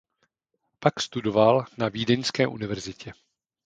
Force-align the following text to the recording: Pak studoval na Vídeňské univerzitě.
Pak 0.79 0.99
studoval 1.01 1.65
na 1.77 1.89
Vídeňské 1.89 2.47
univerzitě. 2.47 3.11